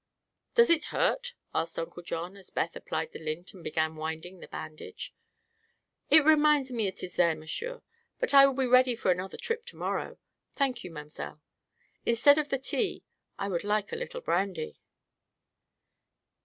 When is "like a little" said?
13.63-14.21